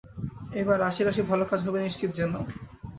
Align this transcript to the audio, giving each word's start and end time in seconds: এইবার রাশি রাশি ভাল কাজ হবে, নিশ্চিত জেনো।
এইবার 0.53 0.77
রাশি 0.79 1.01
রাশি 1.03 1.21
ভাল 1.29 1.41
কাজ 1.49 1.59
হবে, 1.65 1.79
নিশ্চিত 1.81 2.11
জেনো। 2.17 2.41